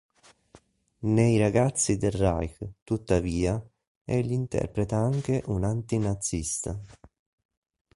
Ne 1.13 1.29
"I 1.29 1.37
ragazzi 1.37 1.95
del 1.97 2.09
Reich", 2.13 2.57
tuttavia, 2.83 3.63
egli 4.03 4.31
interpreta 4.31 4.95
anche 4.95 5.43
un 5.45 5.63
anti-nazista. 5.63 6.81